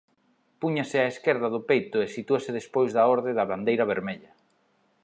Púñase 0.61 0.97
á 1.03 1.07
esquerda 1.13 1.47
do 1.55 1.61
peito 1.69 1.97
e 2.05 2.11
sitúase 2.15 2.55
despois 2.59 2.89
da 2.93 3.03
Orde 3.15 3.31
da 3.37 3.49
Bandeira 3.51 3.89
Vermella. 3.91 4.31